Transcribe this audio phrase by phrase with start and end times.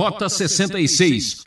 [0.00, 1.42] Rota 66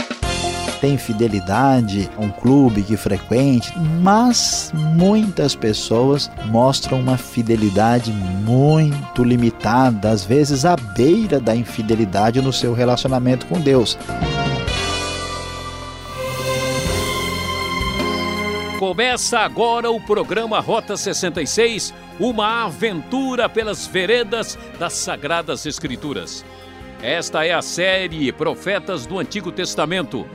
[0.79, 10.11] tem fidelidade a um clube que frequente, mas muitas pessoas mostram uma fidelidade muito limitada,
[10.11, 13.97] às vezes à beira da infidelidade no seu relacionamento com Deus.
[18.77, 26.45] Começa agora o programa Rota 66, uma aventura pelas veredas das Sagradas Escrituras.
[27.03, 30.25] Esta é a série Profetas do Antigo Testamento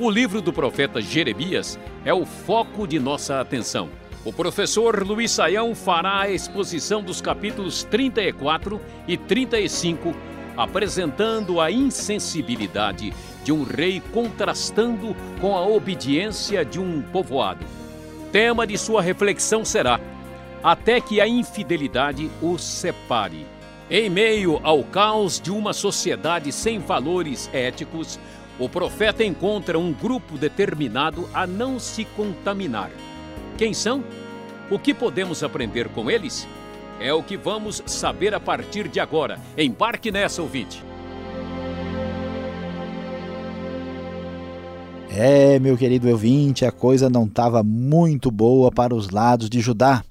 [0.00, 3.88] o livro do profeta Jeremias é o foco de nossa atenção.
[4.24, 10.14] O professor Luiz Saião fará a exposição dos capítulos 34 e 35,
[10.56, 17.66] apresentando a insensibilidade de um rei contrastando com a obediência de um povoado.
[18.30, 19.98] Tema de sua reflexão será:
[20.62, 23.57] Até que a infidelidade os separe.
[23.90, 28.18] Em meio ao caos de uma sociedade sem valores éticos,
[28.58, 32.90] o profeta encontra um grupo determinado a não se contaminar.
[33.56, 34.04] Quem são?
[34.70, 36.46] O que podemos aprender com eles?
[37.00, 39.40] É o que vamos saber a partir de agora.
[39.56, 40.84] Embarque nessa, ouvinte.
[45.10, 50.04] É, meu querido ouvinte, a coisa não estava muito boa para os lados de Judá.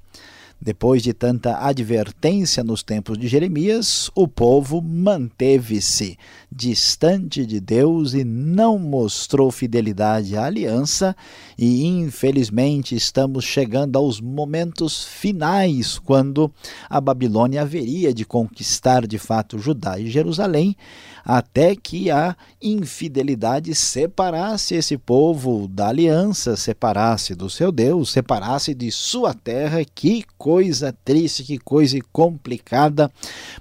[0.59, 6.17] Depois de tanta advertência nos tempos de Jeremias, o povo manteve-se
[6.51, 11.15] distante de Deus e não mostrou fidelidade à aliança,
[11.57, 16.51] e infelizmente estamos chegando aos momentos finais quando
[16.89, 20.75] a Babilônia haveria de conquistar de fato Judá e Jerusalém,
[21.23, 28.89] até que a infidelidade separasse esse povo da aliança, separasse do seu Deus, separasse de
[28.91, 29.83] sua terra.
[29.83, 33.11] Que coisa triste, que coisa complicada.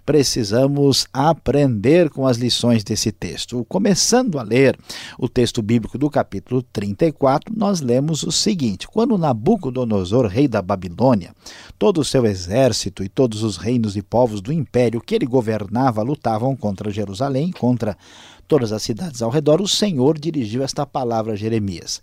[0.05, 3.67] Precisamos aprender com as lições desse texto.
[3.69, 4.79] Começando a ler
[5.19, 11.35] o texto bíblico do capítulo 34, nós lemos o seguinte: Quando Nabucodonosor, rei da Babilônia,
[11.77, 16.03] todo o seu exército e todos os reinos e povos do império que ele governava
[16.03, 17.99] lutavam contra Jerusalém, contra
[18.47, 22.01] todas as cidades ao redor, o Senhor dirigiu esta palavra a Jeremias.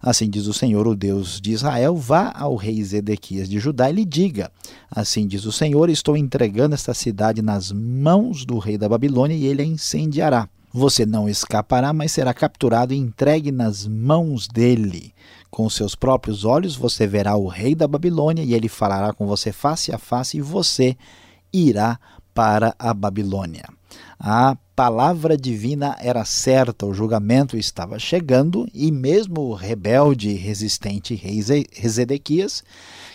[0.00, 3.94] Assim diz o Senhor, o Deus de Israel: vá ao rei Zedequias de Judá e
[3.94, 4.50] lhe diga:
[4.90, 9.46] Assim diz o Senhor: estou entregando esta cidade nas mãos do rei da Babilônia e
[9.46, 10.48] ele a incendiará.
[10.72, 15.14] Você não escapará, mas será capturado e entregue nas mãos dele.
[15.50, 19.50] Com seus próprios olhos você verá o rei da Babilônia e ele falará com você
[19.50, 20.96] face a face e você
[21.52, 21.98] irá
[22.34, 23.64] para a Babilônia.
[24.20, 31.14] A palavra divina era certa, o julgamento estava chegando e mesmo o rebelde e resistente
[31.14, 32.64] rei Zedequias,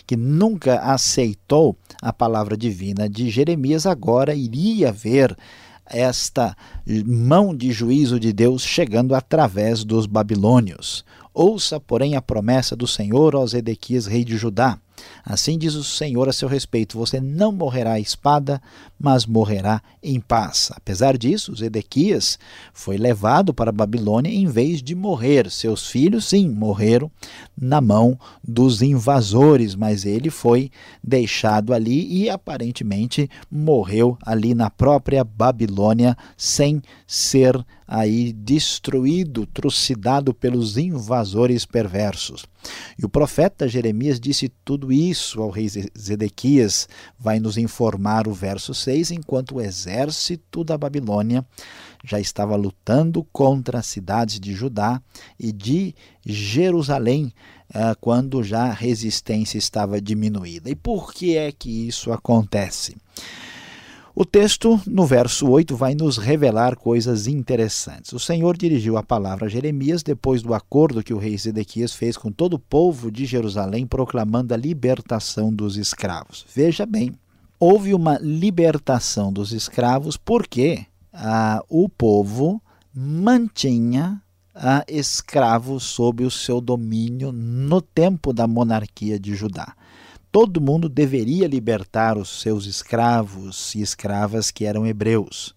[0.06, 5.36] que nunca aceitou a palavra divina de Jeremias, agora iria ver
[5.84, 6.56] esta
[7.04, 11.04] mão de juízo de Deus chegando através dos babilônios.
[11.34, 14.78] Ouça, porém, a promessa do Senhor ao Zedequias, rei de Judá.
[15.24, 18.60] Assim diz o Senhor a seu respeito: você não morrerá à espada,
[18.98, 20.70] mas morrerá em paz.
[20.74, 22.38] Apesar disso, Zedequias
[22.72, 25.50] foi levado para a Babilônia em vez de morrer.
[25.50, 27.10] Seus filhos, sim, morreram
[27.56, 30.70] na mão dos invasores, mas ele foi
[31.02, 40.76] deixado ali e aparentemente morreu ali na própria Babilônia sem ser aí destruído, trucidado pelos
[40.76, 42.46] invasores perversos.
[42.98, 46.88] E o profeta Jeremias disse tudo isso ao rei Zedequias,
[47.18, 51.44] vai nos informar o verso 6, enquanto o exército da Babilônia
[52.04, 55.00] já estava lutando contra as cidades de Judá
[55.38, 57.32] e de Jerusalém,
[57.72, 60.68] eh, quando já a resistência estava diminuída.
[60.68, 62.94] E por que é que isso acontece?
[64.16, 68.12] O texto, no verso 8, vai nos revelar coisas interessantes.
[68.12, 72.16] O Senhor dirigiu a palavra a Jeremias depois do acordo que o rei Zedequias fez
[72.16, 76.46] com todo o povo de Jerusalém, proclamando a libertação dos escravos.
[76.54, 77.12] Veja bem,
[77.58, 82.62] houve uma libertação dos escravos porque ah, o povo
[82.94, 84.22] mantinha
[84.54, 89.74] ah, escravos sob o seu domínio no tempo da monarquia de Judá
[90.34, 95.54] todo mundo deveria libertar os seus escravos e escravas que eram hebreus.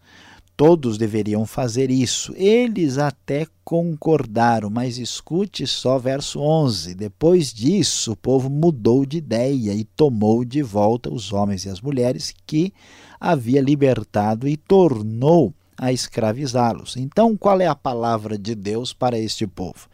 [0.56, 2.32] Todos deveriam fazer isso.
[2.38, 6.94] Eles até concordaram, mas escute só verso 11.
[6.94, 11.82] Depois disso, o povo mudou de ideia e tomou de volta os homens e as
[11.82, 12.72] mulheres que
[13.20, 16.98] havia libertado e tornou a escravizá-los.
[16.98, 19.88] Então, qual é a palavra de Deus para este povo?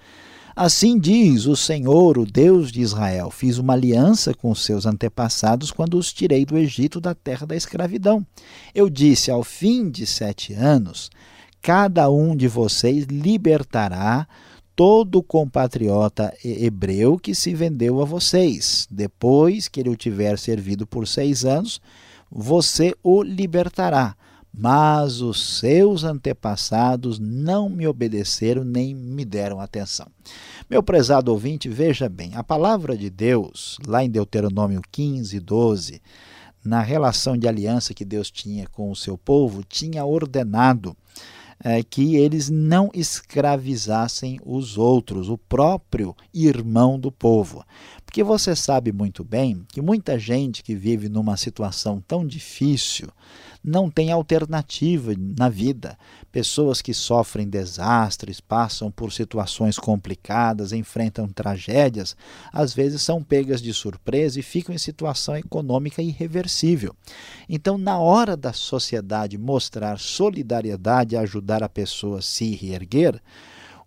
[0.55, 5.97] Assim diz o Senhor, o Deus de Israel: Fiz uma aliança com seus antepassados quando
[5.97, 8.23] os tirei do Egito, da terra da escravidão.
[8.73, 11.09] Eu disse: Ao fim de sete anos,
[11.59, 14.27] cada um de vocês libertará
[14.75, 18.88] todo compatriota hebreu que se vendeu a vocês.
[18.91, 21.81] Depois que ele o tiver servido por seis anos,
[22.31, 24.15] você o libertará.
[24.55, 30.07] Mas os seus antepassados não me obedeceram nem me deram atenção.
[30.69, 36.01] Meu prezado ouvinte, veja bem, a palavra de Deus, lá em Deuteronômio 15, 12,
[36.63, 40.95] na relação de aliança que Deus tinha com o seu povo, tinha ordenado
[41.63, 47.65] é, que eles não escravizassem os outros, o próprio irmão do povo.
[48.05, 53.07] Porque você sabe muito bem que muita gente que vive numa situação tão difícil
[53.63, 55.98] não tem alternativa na vida.
[56.31, 62.15] Pessoas que sofrem desastres, passam por situações complicadas, enfrentam tragédias,
[62.51, 66.95] às vezes são pegas de surpresa e ficam em situação econômica irreversível.
[67.48, 73.21] Então, na hora da sociedade mostrar solidariedade e ajudar a pessoa a se reerguer,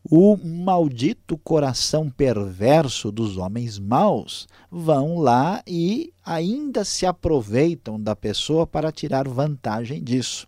[0.08, 8.66] o maldito coração perverso dos homens maus vão lá e ainda se aproveitam da pessoa
[8.66, 10.46] para tirar vantagem disso.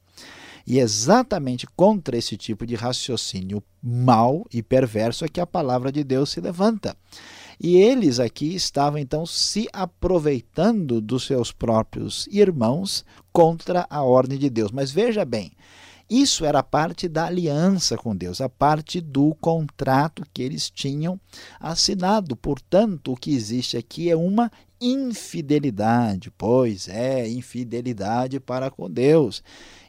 [0.64, 6.04] E exatamente contra esse tipo de raciocínio mau e perverso é que a palavra de
[6.04, 6.96] Deus se levanta.
[7.60, 14.48] E eles aqui estavam então se aproveitando dos seus próprios irmãos contra a ordem de
[14.48, 14.70] Deus.
[14.70, 15.50] Mas veja bem,
[16.10, 21.20] isso era parte da aliança com Deus, a parte do contrato que eles tinham
[21.60, 22.34] assinado.
[22.34, 24.50] Portanto, o que existe aqui é uma
[24.80, 29.42] infidelidade, pois é infidelidade para com Deus.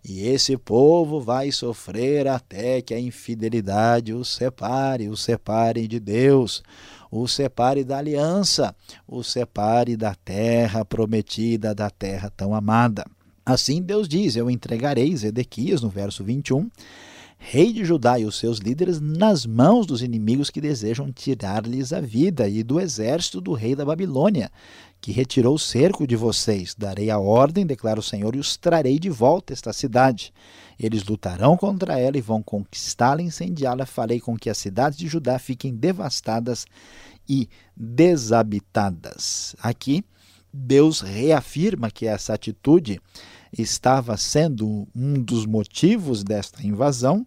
[0.04, 6.64] E esse povo vai sofrer até que a infidelidade os separe, os separe de Deus,
[7.10, 8.76] os separe da aliança,
[9.08, 13.06] os separe da terra prometida, da terra tão amada.
[13.50, 16.70] Assim Deus diz: Eu entregarei Zedequias, no verso 21,
[17.36, 22.00] rei de Judá e os seus líderes, nas mãos dos inimigos que desejam tirar-lhes a
[22.00, 24.52] vida, e do exército do rei da Babilônia,
[25.02, 26.76] que retirou o cerco de vocês.
[26.78, 30.32] Darei a ordem, declara o Senhor, e os trarei de volta esta cidade.
[30.80, 33.88] Eles lutarão contra ela e vão conquistá-la incendiá-la.
[33.88, 36.68] Farei com que as cidades de Judá fiquem devastadas
[37.28, 39.56] e desabitadas.
[39.60, 40.06] Aqui,
[40.54, 43.00] Deus reafirma que essa atitude
[43.58, 47.26] estava sendo um dos motivos desta invasão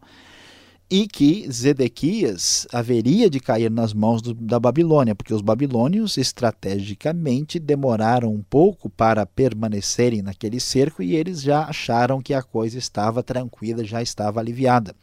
[0.95, 7.59] e que Zedequias haveria de cair nas mãos do, da Babilônia, porque os babilônios estrategicamente
[7.59, 13.23] demoraram um pouco para permanecerem naquele cerco e eles já acharam que a coisa estava
[13.23, 14.95] tranquila, já estava aliviada.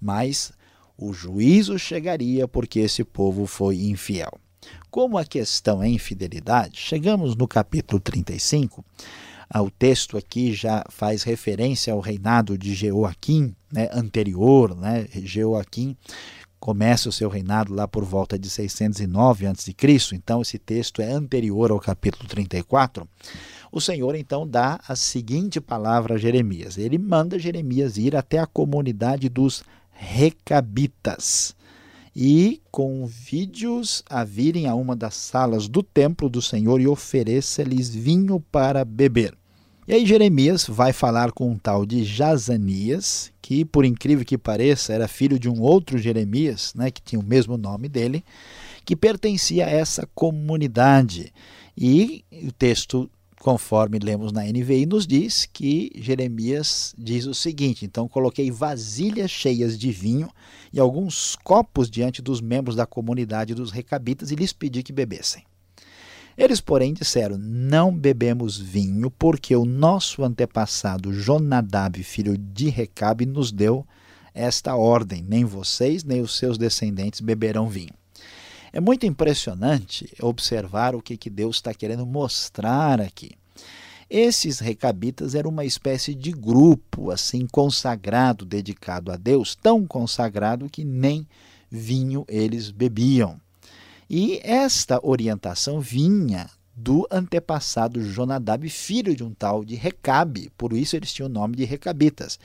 [0.00, 0.50] Mas
[0.96, 4.32] o juízo chegaria porque esse povo foi infiel.
[4.90, 11.22] Como a questão é infidelidade, chegamos no capítulo 35 ah, o texto aqui já faz
[11.22, 15.96] referência ao reinado de Jeoaquim, né, anterior, né, Jeoaquim
[16.64, 19.74] começa o seu reinado lá por volta de 609 a.C.,
[20.14, 23.06] então esse texto é anterior ao capítulo 34.
[23.70, 26.78] O Senhor então dá a seguinte palavra a Jeremias.
[26.78, 31.54] Ele manda Jeremias ir até a comunidade dos Recabitas
[32.16, 38.40] e convide-os a virem a uma das salas do templo do Senhor e ofereça-lhes vinho
[38.50, 39.36] para beber.
[39.86, 44.94] E aí Jeremias vai falar com um tal de Jazanias, que por incrível que pareça
[44.94, 48.24] era filho de um outro Jeremias, né, que tinha o mesmo nome dele,
[48.82, 51.32] que pertencia a essa comunidade.
[51.76, 53.10] E o texto
[53.44, 59.78] conforme lemos na NVI, nos diz que Jeremias diz o seguinte: Então coloquei vasilhas cheias
[59.78, 60.30] de vinho
[60.72, 65.42] e alguns copos diante dos membros da comunidade dos recabitas e lhes pedi que bebessem.
[66.36, 73.52] Eles, porém, disseram: Não bebemos vinho, porque o nosso antepassado Jonadab, filho de Recabe, nos
[73.52, 73.86] deu
[74.34, 77.94] esta ordem: nem vocês, nem os seus descendentes beberão vinho.
[78.72, 83.30] É muito impressionante observar o que, que Deus está querendo mostrar aqui.
[84.10, 90.84] Esses recabitas eram uma espécie de grupo assim consagrado, dedicado a Deus, tão consagrado que
[90.84, 91.26] nem
[91.70, 93.40] vinho eles bebiam.
[94.08, 100.96] E esta orientação vinha do antepassado Jonadab, filho de um tal de Recabe, por isso
[100.96, 102.38] eles tinham o nome de Recabitas.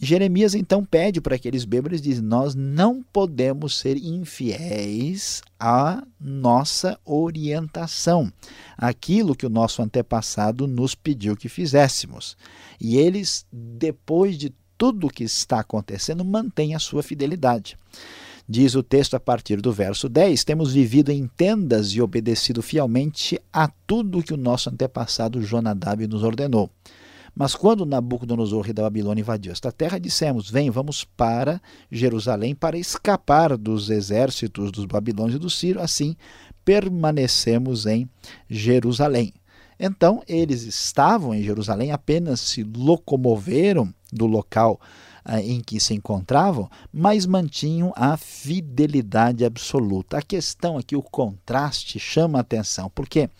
[0.00, 6.98] Jeremias então pede para aqueles bêbados e diz: Nós não podemos ser infiéis à nossa
[7.04, 8.32] orientação,
[8.76, 12.36] aquilo que o nosso antepassado nos pediu que fizéssemos.
[12.80, 17.76] E eles, depois de tudo o que está acontecendo, mantêm a sua fidelidade.
[18.54, 23.40] Diz o texto a partir do verso 10: Temos vivido em tendas e obedecido fielmente
[23.50, 26.68] a tudo que o nosso antepassado Jonadab nos ordenou.
[27.34, 32.76] Mas quando Nabucodonosor, rei da Babilônia, invadiu esta terra, dissemos: Vem, vamos para Jerusalém para
[32.76, 35.80] escapar dos exércitos dos babilônios e do Ciro.
[35.80, 36.14] Assim,
[36.62, 38.06] permanecemos em
[38.50, 39.32] Jerusalém.
[39.80, 44.78] Então, eles estavam em Jerusalém, apenas se locomoveram do local
[45.42, 50.18] em que se encontravam, mas mantinham a fidelidade absoluta.
[50.18, 53.30] A questão aqui, o contraste, chama a atenção, porque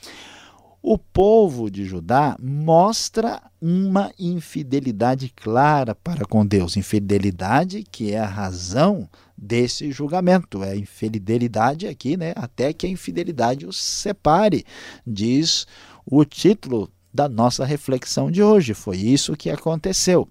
[0.82, 8.26] o povo de Judá mostra uma infidelidade clara para com Deus, infidelidade que é a
[8.26, 9.08] razão
[9.38, 14.64] desse julgamento, é infidelidade aqui, né, até que a infidelidade os separe,
[15.06, 15.66] diz
[16.04, 18.74] o título da nossa reflexão de hoje.
[18.74, 20.28] Foi isso que aconteceu.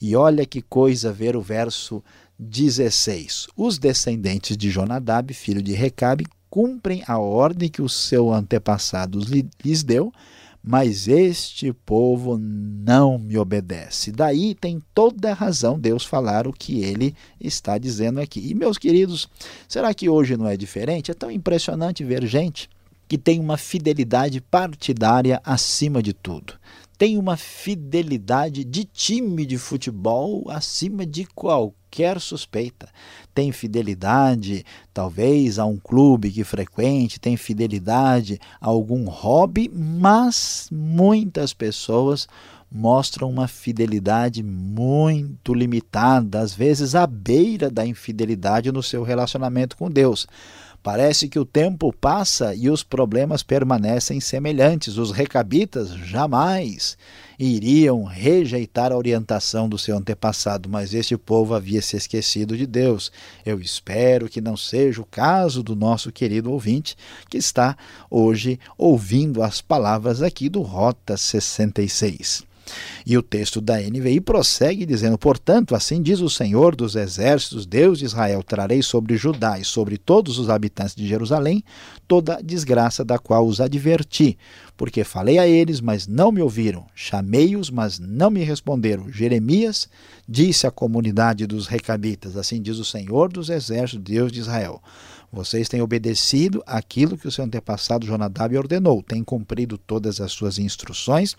[0.00, 2.02] E olha que coisa ver o verso
[2.38, 3.48] 16.
[3.56, 9.18] Os descendentes de Jonadab, filho de Recabe, cumprem a ordem que o seu antepassado
[9.64, 10.12] lhes deu,
[10.62, 14.10] mas este povo não me obedece.
[14.10, 18.40] Daí tem toda a razão Deus falar o que ele está dizendo aqui.
[18.48, 19.28] E meus queridos,
[19.68, 21.10] será que hoje não é diferente?
[21.10, 22.68] É tão impressionante ver gente
[23.06, 26.54] que tem uma fidelidade partidária acima de tudo
[26.96, 32.88] tem uma fidelidade de time de futebol acima de qualquer suspeita.
[33.34, 41.52] Tem fidelidade, talvez, a um clube que frequente, tem fidelidade a algum hobby, mas muitas
[41.52, 42.28] pessoas
[42.70, 49.90] mostram uma fidelidade muito limitada, às vezes à beira da infidelidade no seu relacionamento com
[49.90, 50.26] Deus.
[50.84, 54.98] Parece que o tempo passa e os problemas permanecem semelhantes.
[54.98, 56.98] Os recabitas jamais
[57.38, 63.10] iriam rejeitar a orientação do seu antepassado, mas este povo havia se esquecido de Deus.
[63.46, 66.98] Eu espero que não seja o caso do nosso querido ouvinte
[67.30, 67.78] que está
[68.10, 72.44] hoje ouvindo as palavras aqui do Rota 66.
[73.06, 77.98] E o texto da NVI prossegue dizendo: Portanto, assim diz o Senhor dos Exércitos, Deus
[77.98, 81.62] de Israel: trarei sobre Judá e sobre todos os habitantes de Jerusalém
[82.06, 84.38] toda a desgraça da qual os adverti.
[84.76, 86.86] Porque falei a eles, mas não me ouviram.
[86.94, 89.10] Chamei-os, mas não me responderam.
[89.10, 89.88] Jeremias
[90.28, 94.82] disse à comunidade dos Recabitas: Assim diz o Senhor dos Exércitos, Deus de Israel.
[95.34, 100.60] Vocês têm obedecido aquilo que o seu antepassado Jonadab ordenou, têm cumprido todas as suas
[100.60, 101.36] instruções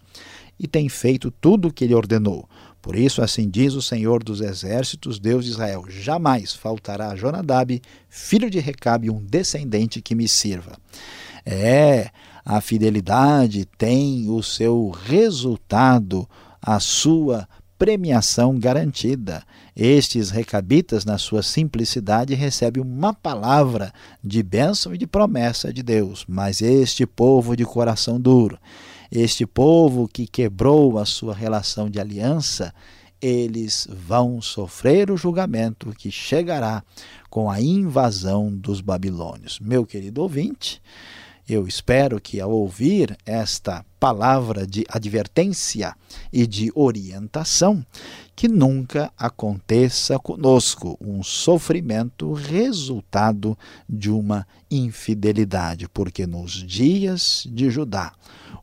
[0.60, 2.48] e têm feito tudo o que ele ordenou.
[2.82, 7.82] Por isso, assim diz o Senhor dos Exércitos, Deus de Israel: jamais faltará a Jonadab,
[8.10, 10.78] filho de Recabe, um descendente que me sirva.
[11.46, 12.10] É,
[12.44, 16.30] a fidelidade tem o seu resultado,
[16.62, 17.48] a sua
[17.78, 19.44] premiação garantida.
[19.76, 23.92] Estes recabitas, na sua simplicidade, recebem uma palavra
[24.24, 28.58] de bênção e de promessa de Deus, mas este povo de coração duro,
[29.12, 32.74] este povo que quebrou a sua relação de aliança,
[33.22, 36.84] eles vão sofrer o julgamento que chegará
[37.30, 39.60] com a invasão dos babilônios.
[39.60, 40.82] Meu querido ouvinte,
[41.48, 45.96] eu espero que ao ouvir esta palavra de advertência
[46.34, 47.86] e de orientação,
[48.36, 53.58] que nunca aconteça conosco um sofrimento resultado
[53.88, 58.12] de uma infidelidade, porque nos dias de Judá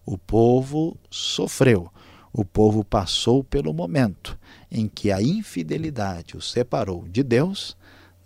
[0.05, 1.91] o povo sofreu,
[2.33, 4.39] o povo passou pelo momento
[4.71, 7.77] em que a infidelidade o separou de Deus,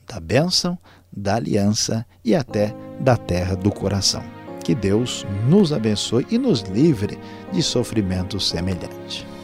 [0.07, 0.79] da bênção,
[1.13, 4.23] da aliança e até da terra do coração.
[4.63, 7.19] Que Deus nos abençoe e nos livre
[7.53, 9.36] de sofrimento semelhante.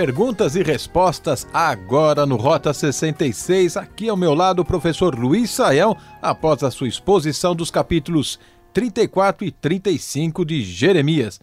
[0.02, 3.76] Perguntas e respostas agora no Rota 66.
[3.76, 8.36] Aqui ao meu lado o professor Luiz Saião, após a sua exposição dos capítulos
[8.74, 11.38] 34 e 35 de Jeremias.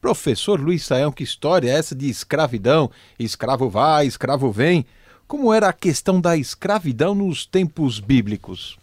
[0.00, 2.88] Professor Luiz Saião, que história é essa de escravidão?
[3.18, 4.86] Escravo vai, escravo vem.
[5.26, 8.78] Como era a questão da escravidão nos tempos bíblicos?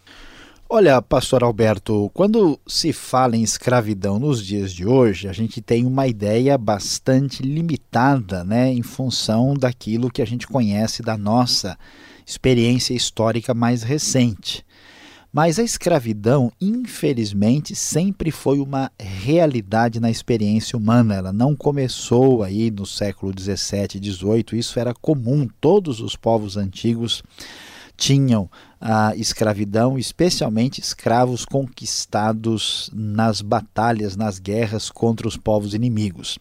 [0.78, 5.86] Olha, pastor Alberto, quando se fala em escravidão nos dias de hoje, a gente tem
[5.86, 11.78] uma ideia bastante limitada, né, em função daquilo que a gente conhece da nossa
[12.26, 14.66] experiência histórica mais recente.
[15.32, 21.16] Mas a escravidão, infelizmente, sempre foi uma realidade na experiência humana.
[21.16, 26.58] Ela não começou aí no século 17 e 18, isso era comum, todos os povos
[26.58, 27.24] antigos
[27.98, 28.50] tinham
[28.88, 36.38] a escravidão, especialmente escravos conquistados nas batalhas, nas guerras contra os povos inimigos.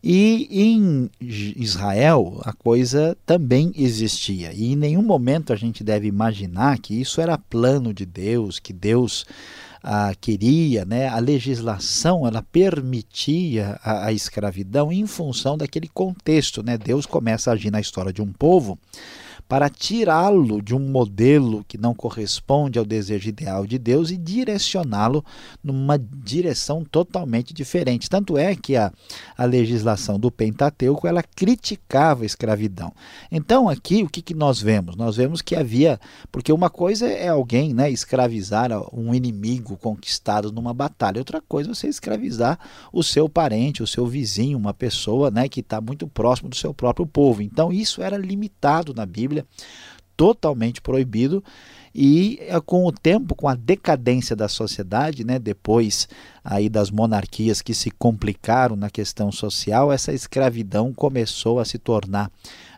[0.00, 4.52] E em Israel a coisa também existia.
[4.52, 8.72] E em nenhum momento a gente deve imaginar que isso era plano de Deus, que
[8.72, 9.26] Deus
[9.82, 11.08] ah, queria, né?
[11.08, 16.62] a legislação ela permitia a, a escravidão em função daquele contexto.
[16.62, 16.78] Né?
[16.78, 18.78] Deus começa a agir na história de um povo
[19.48, 25.24] para tirá-lo de um modelo que não corresponde ao desejo ideal de Deus e direcioná-lo
[25.62, 28.08] numa direção totalmente diferente.
[28.08, 28.90] Tanto é que a,
[29.36, 32.92] a legislação do Pentateuco ela criticava a escravidão.
[33.30, 34.96] Então aqui o que, que nós vemos?
[34.96, 36.00] Nós vemos que havia,
[36.32, 41.74] porque uma coisa é alguém né, escravizar um inimigo conquistado numa batalha, outra coisa é
[41.74, 42.58] você escravizar
[42.92, 46.72] o seu parente, o seu vizinho, uma pessoa né, que está muito próximo do seu
[46.72, 47.42] próprio povo.
[47.42, 49.46] Então isso era limitado na Bíblia Bíblia,
[50.16, 51.42] totalmente proibido.
[51.96, 56.08] E eh, com o tempo, com a decadência da sociedade, né, depois
[56.42, 62.32] aí das monarquias que se complicaram na questão social, essa escravidão começou a se tornar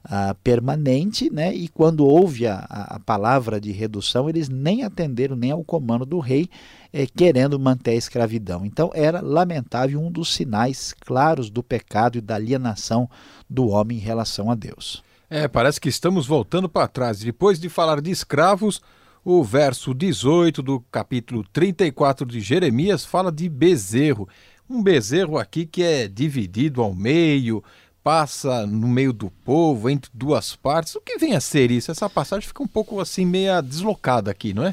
[0.05, 5.51] uh, permanente, né, e quando houve a, a, palavra de redução, eles nem atenderam nem
[5.51, 6.51] ao comando do rei,
[6.93, 8.67] eh, querendo manter a escravidão.
[8.67, 13.09] Então era lamentável um dos sinais claros do pecado e da alienação
[13.49, 15.06] do homem em relação a Deus.
[15.29, 17.19] É, parece que estamos voltando para trás.
[17.19, 18.81] Depois de falar de escravos,
[19.25, 24.29] o verso 18 do capítulo 34 de Jeremias fala de bezerro.
[24.71, 27.63] Um bezerro aqui que é dividido ao meio,
[28.05, 30.95] passa no meio do povo, entre duas partes.
[30.95, 31.91] O que vem a ser isso?
[31.91, 34.73] Essa passagem fica um pouco assim, meia deslocada aqui, não é?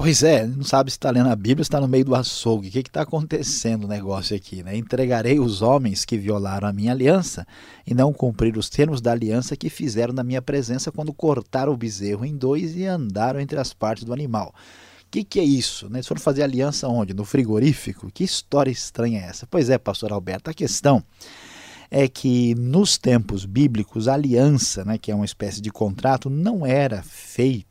[0.00, 2.68] Pois é, não sabe se está lendo a Bíblia, está no meio do açougue.
[2.68, 4.62] O que está acontecendo o negócio aqui?
[4.62, 4.76] Né?
[4.76, 7.44] Entregarei os homens que violaram a minha aliança
[7.84, 11.76] e não cumpriram os termos da aliança que fizeram na minha presença quando cortaram o
[11.76, 14.54] bezerro em dois e andaram entre as partes do animal.
[15.00, 15.90] O que, que é isso?
[15.90, 15.98] Né?
[15.98, 17.12] Eles foram fazer aliança onde?
[17.12, 18.08] No frigorífico?
[18.14, 19.48] Que história estranha é essa?
[19.50, 21.02] Pois é, pastor Alberto, a questão
[21.90, 26.64] é que nos tempos bíblicos a aliança, né, que é uma espécie de contrato, não
[26.64, 27.67] era feita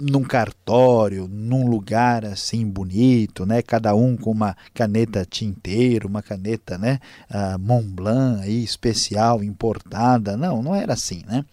[0.00, 3.62] num cartório, num lugar assim bonito, né?
[3.62, 6.98] Cada um com uma caneta tinteiro, uma caneta, né?
[7.30, 10.36] Uh, Montblanc aí especial, importada.
[10.36, 11.44] Não, não era assim, né?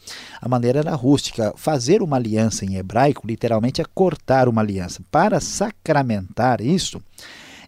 [0.42, 1.54] A maneira era rústica.
[1.56, 5.02] Fazer uma aliança em hebraico, literalmente, é cortar uma aliança.
[5.12, 7.02] Para sacramentar isso,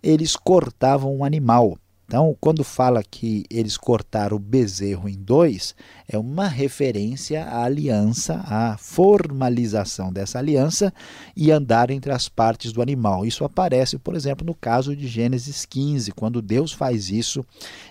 [0.02, 1.78] eles cortavam um animal.
[2.08, 5.76] Então, quando fala que eles cortaram o bezerro em dois,
[6.08, 10.94] é uma referência à aliança, à formalização dessa aliança
[11.36, 13.26] e andar entre as partes do animal.
[13.26, 17.44] Isso aparece, por exemplo, no caso de Gênesis 15, quando Deus faz isso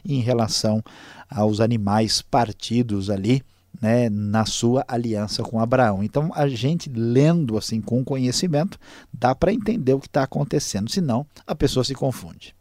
[0.05, 0.83] em relação
[1.29, 3.43] aos animais partidos ali.
[3.83, 6.03] Né, na sua aliança com Abraão.
[6.05, 8.79] Então, a gente lendo assim com conhecimento,
[9.13, 12.55] dá para entender o que está acontecendo, senão a pessoa se confunde.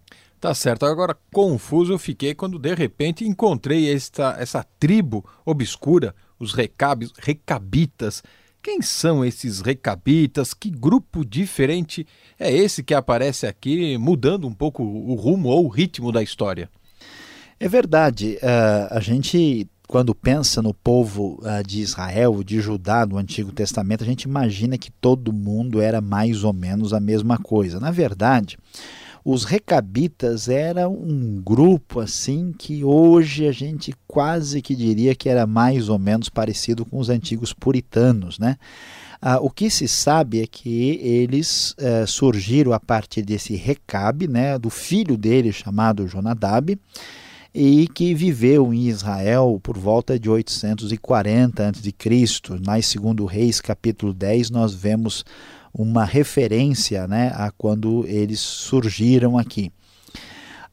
[0.44, 0.86] Tá certo.
[0.86, 8.22] Agora, confuso eu fiquei quando de repente encontrei esta, essa tribo obscura, os recabis, recabitas.
[8.62, 10.54] Quem são esses recabitas?
[10.54, 12.06] Que grupo diferente
[12.38, 16.70] é esse que aparece aqui, mudando um pouco o rumo ou o ritmo da história?
[17.58, 18.38] É verdade.
[18.44, 24.04] Uh, a gente, quando pensa no povo uh, de Israel, de Judá, do Antigo Testamento,
[24.04, 27.80] a gente imagina que todo mundo era mais ou menos a mesma coisa.
[27.80, 28.58] Na verdade,
[29.26, 35.48] os recabitas eram um grupo assim que hoje a gente quase que diria que era
[35.48, 38.58] mais ou menos parecido com os antigos puritanos, né?
[39.22, 44.60] Ah, o que se sabe é que eles eh, surgiram a partir desse recabe, né,
[44.60, 46.78] do filho dele chamado Jonadab,
[47.56, 52.60] e que viveu em Israel por volta de 840 a.C.
[52.60, 55.24] Nas segundo Reis, capítulo 10, nós vemos
[55.74, 59.72] uma referência né, a quando eles surgiram aqui.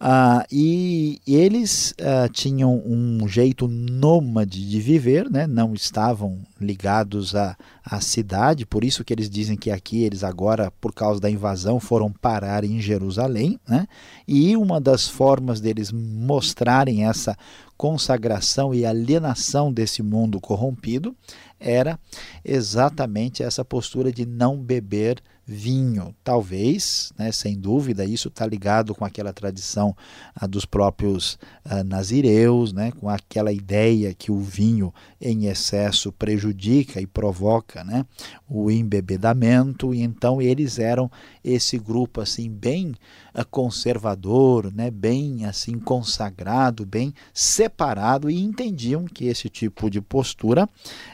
[0.01, 5.47] Uh, e eles uh, tinham um jeito nômade de viver, né?
[5.47, 10.73] não estavam ligados à, à cidade, por isso que eles dizem que aqui eles agora,
[10.81, 13.61] por causa da invasão, foram parar em Jerusalém.
[13.69, 13.87] Né?
[14.27, 17.37] E uma das formas deles mostrarem essa
[17.77, 21.15] consagração e alienação desse mundo corrompido
[21.61, 22.01] era
[22.44, 26.15] exatamente essa postura de não beber vinho.
[26.23, 29.97] Talvez, né, sem dúvida, isso está ligado com aquela tradição
[30.35, 37.01] ah, dos próprios ah, nazireus, né, com aquela ideia que o vinho em excesso prejudica
[37.01, 38.07] e provoca né,
[38.49, 41.11] o embebedamento, e então eles eram
[41.43, 42.95] esse grupo assim bem
[43.35, 50.69] ah, conservador, né, bem assim consagrado, bem separado e entendiam que esse tipo de postura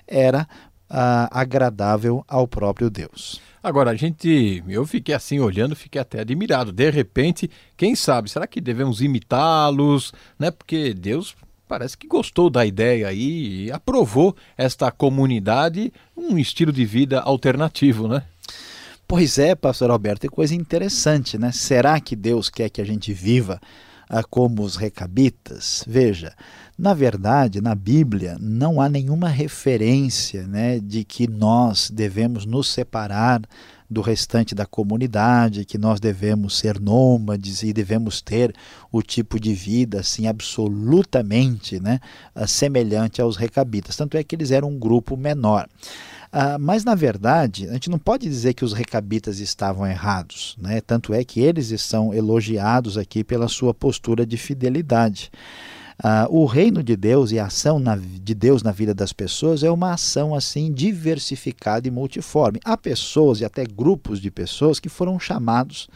[0.06, 0.46] era
[0.88, 3.40] ah, agradável ao próprio Deus.
[3.62, 6.70] Agora, a gente, eu fiquei assim olhando, fiquei até admirado.
[6.70, 10.52] De repente, quem sabe, será que devemos imitá-los, né?
[10.52, 11.34] Porque Deus
[11.66, 18.06] parece que gostou da ideia aí e aprovou esta comunidade, um estilo de vida alternativo,
[18.06, 18.22] né?
[19.08, 21.52] Pois é, pastor Alberto, é coisa interessante, né?
[21.52, 23.60] Será que Deus quer que a gente viva
[24.30, 25.84] como os recabitas?
[25.86, 26.32] Veja,
[26.78, 33.40] na verdade, na Bíblia não há nenhuma referência né, de que nós devemos nos separar
[33.88, 38.54] do restante da comunidade, que nós devemos ser nômades e devemos ter
[38.90, 42.00] o tipo de vida assim absolutamente né,
[42.46, 43.96] semelhante aos recabitas.
[43.96, 45.68] Tanto é que eles eram um grupo menor.
[46.32, 50.56] Ah, mas, na verdade, a gente não pode dizer que os recabitas estavam errados.
[50.60, 50.80] Né?
[50.80, 55.30] Tanto é que eles são elogiados aqui pela sua postura de fidelidade.
[56.02, 59.62] Ah, o reino de Deus e a ação na, de Deus na vida das pessoas
[59.62, 62.60] é uma ação assim diversificada e multiforme.
[62.64, 65.88] Há pessoas e até grupos de pessoas que foram chamados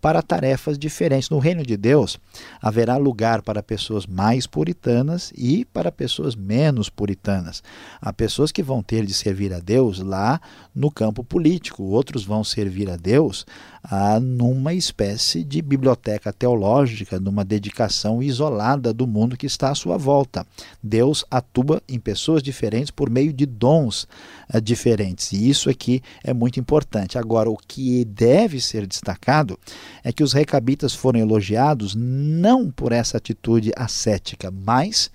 [0.00, 1.30] para tarefas diferentes.
[1.30, 2.18] No reino de Deus,
[2.60, 7.62] haverá lugar para pessoas mais puritanas e para pessoas menos puritanas.
[8.00, 10.40] Há pessoas que vão ter de servir a Deus lá
[10.74, 13.44] no campo político, outros vão servir a Deus
[13.82, 19.96] ah, numa espécie de biblioteca teológica, numa dedicação isolada do mundo que está à sua
[19.96, 20.46] volta.
[20.82, 24.06] Deus atua em pessoas diferentes por meio de dons
[24.48, 27.18] ah, diferentes, e isso aqui é muito importante.
[27.18, 29.58] Agora, o que deve ser destacado
[30.04, 35.10] é que os recabitas foram elogiados não por essa atitude ascética, mas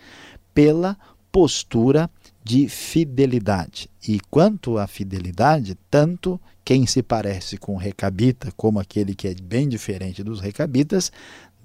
[0.53, 0.97] pela
[1.31, 2.09] postura
[2.45, 3.89] de fidelidade.
[4.07, 9.33] E quanto à fidelidade, tanto quem se parece com o recabita, como aquele que é
[9.33, 11.11] bem diferente dos recabitas,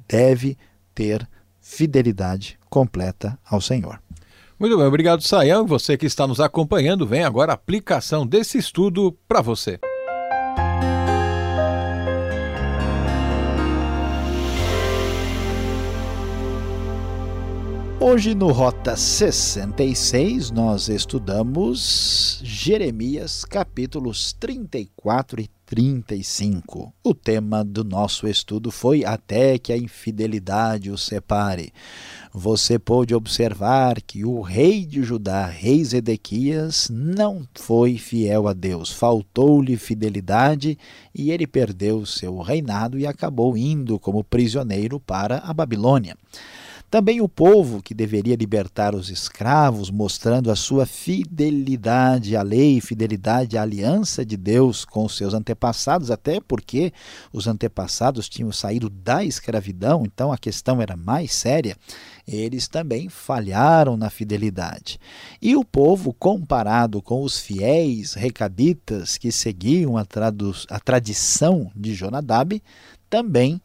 [0.09, 0.57] deve
[0.95, 1.29] ter
[1.61, 4.01] fidelidade completa ao Senhor.
[4.59, 5.67] Muito bem, obrigado, Sayão.
[5.67, 9.79] Você que está nos acompanhando, vem agora a aplicação desse estudo para você.
[18.03, 26.95] Hoje no Rota 66 nós estudamos Jeremias capítulos 34 e 35.
[27.05, 31.75] O tema do nosso estudo foi Até que a infidelidade o separe.
[32.33, 38.91] Você pôde observar que o rei de Judá, rei Zedequias, não foi fiel a Deus,
[38.91, 40.79] faltou-lhe fidelidade
[41.15, 46.17] e ele perdeu seu reinado e acabou indo como prisioneiro para a Babilônia.
[46.91, 53.57] Também o povo que deveria libertar os escravos, mostrando a sua fidelidade à lei, fidelidade
[53.57, 56.93] à aliança de Deus com os seus antepassados, até porque
[57.33, 61.77] os antepassados tinham saído da escravidão, então a questão era mais séria.
[62.27, 64.99] Eles também falharam na fidelidade.
[65.41, 70.05] E o povo, comparado com os fiéis recabitas que seguiam a,
[70.69, 72.61] a tradição de Jonadab,
[73.09, 73.61] também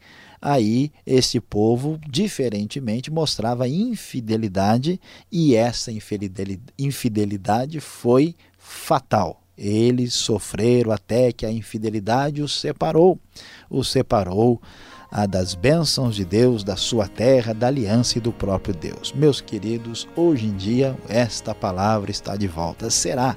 [0.46, 5.90] aí esse povo, diferentemente, mostrava infidelidade e essa
[6.78, 9.42] infidelidade foi fatal.
[9.58, 13.18] Eles sofreram até que a infidelidade os separou,
[13.68, 14.62] os separou
[15.10, 19.12] a das bênçãos de Deus, da sua terra, da aliança e do próprio Deus.
[19.12, 22.88] Meus queridos, hoje em dia esta palavra está de volta.
[22.90, 23.36] Será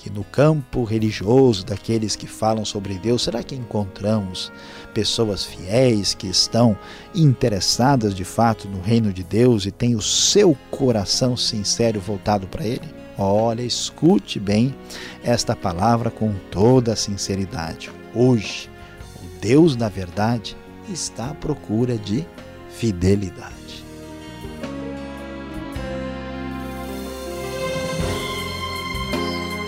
[0.00, 4.50] que no campo religioso daqueles que falam sobre Deus, será que encontramos
[4.94, 6.74] pessoas fiéis que estão
[7.14, 12.64] interessadas de fato no reino de Deus e têm o seu coração sincero voltado para
[12.66, 12.94] Ele?
[13.18, 14.74] Olha, escute bem
[15.22, 17.90] esta palavra com toda a sinceridade.
[18.14, 18.70] Hoje,
[19.22, 20.56] o Deus da verdade
[20.90, 22.26] está à procura de
[22.70, 23.84] fidelidade.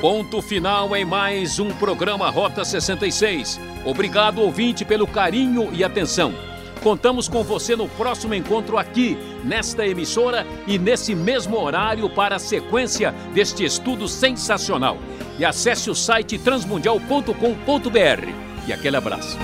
[0.02, 3.60] Ponto final em mais um programa Rota 66.
[3.84, 6.34] Obrigado, ouvinte, pelo carinho e atenção.
[6.82, 12.40] Contamos com você no próximo encontro aqui, nesta emissora e nesse mesmo horário para a
[12.40, 14.98] sequência deste estudo sensacional.
[15.38, 18.66] E acesse o site transmundial.com.br.
[18.66, 19.38] E aquele abraço.